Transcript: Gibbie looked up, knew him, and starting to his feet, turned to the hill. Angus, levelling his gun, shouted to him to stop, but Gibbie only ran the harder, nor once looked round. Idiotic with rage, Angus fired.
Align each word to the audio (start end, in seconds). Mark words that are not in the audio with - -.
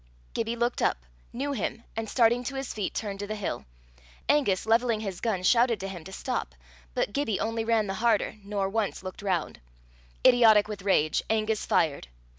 Gibbie 0.33 0.55
looked 0.55 0.81
up, 0.81 0.97
knew 1.31 1.51
him, 1.51 1.83
and 1.95 2.09
starting 2.09 2.43
to 2.45 2.55
his 2.55 2.73
feet, 2.73 2.95
turned 2.95 3.19
to 3.19 3.27
the 3.27 3.35
hill. 3.35 3.65
Angus, 4.27 4.65
levelling 4.65 5.01
his 5.01 5.21
gun, 5.21 5.43
shouted 5.43 5.79
to 5.79 5.87
him 5.87 6.03
to 6.05 6.11
stop, 6.11 6.55
but 6.95 7.13
Gibbie 7.13 7.39
only 7.39 7.63
ran 7.63 7.85
the 7.85 7.93
harder, 7.93 8.35
nor 8.43 8.67
once 8.67 9.03
looked 9.03 9.21
round. 9.21 9.59
Idiotic 10.25 10.67
with 10.67 10.81
rage, 10.81 11.21
Angus 11.29 11.67
fired. 11.67 12.07